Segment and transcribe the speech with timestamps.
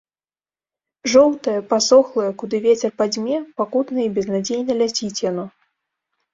[1.13, 5.45] Жоўтае, пасохлае, куды вецер падзьме, пакутна і безнадзейна ляціць яно.